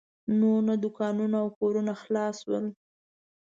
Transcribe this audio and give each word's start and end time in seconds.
نور 0.39 0.59
نو 0.67 0.73
دوکانونه 0.83 1.37
او 1.43 1.47
کورونه 1.59 1.93
خلاص 2.01 2.35
شول. 2.43 2.65